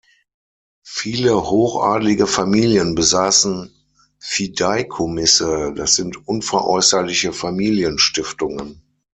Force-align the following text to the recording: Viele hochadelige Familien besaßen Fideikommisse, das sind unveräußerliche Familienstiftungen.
Viele 0.81 1.31
hochadelige 1.43 2.25
Familien 2.25 2.95
besaßen 2.95 3.69
Fideikommisse, 4.17 5.75
das 5.75 5.93
sind 5.95 6.27
unveräußerliche 6.27 7.33
Familienstiftungen. 7.33 8.81